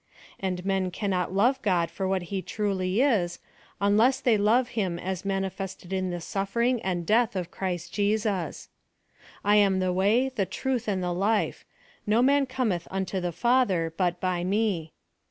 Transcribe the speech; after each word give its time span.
And 0.39 0.65
men 0.65 0.89
cannot 0.89 1.31
love 1.31 1.61
God 1.61 1.91
for 1.91 2.07
what 2.07 2.23
he 2.33 2.41
truly 2.41 3.01
is, 3.03 3.37
unless 3.79 4.19
they 4.19 4.35
love 4.35 4.69
Him 4.69 4.97
as 4.97 5.23
manifested 5.23 5.93
in 5.93 6.09
the 6.09 6.19
suffering 6.19 6.81
and 6.81 7.05
death 7.05 7.35
of 7.35 7.51
Christ 7.51 7.93
Jesus.'• 7.93 8.69
I 9.45 9.57
am 9.57 9.77
the 9.77 9.93
way, 9.93 10.29
the 10.29 10.47
truth, 10.47 10.87
and 10.87 11.03
the 11.03 11.13
life; 11.13 11.65
no 12.07 12.23
man 12.23 12.47
cometh 12.47 12.87
unto 12.89 13.19
the 13.19 13.31
Father, 13.31 13.93
but 13.95 14.19
by 14.19 14.43
me." 14.43 14.91